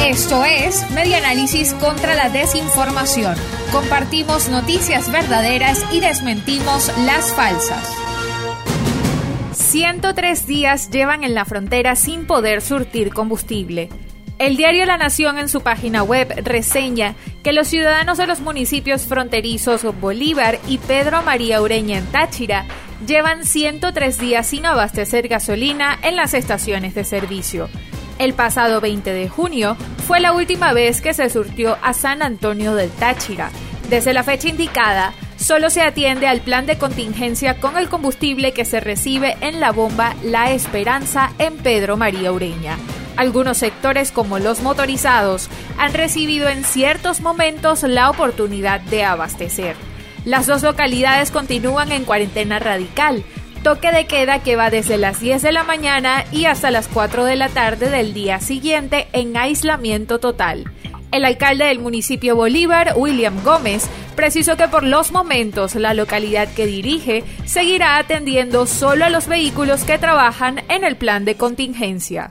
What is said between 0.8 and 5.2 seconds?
Media Análisis contra la Desinformación. Compartimos noticias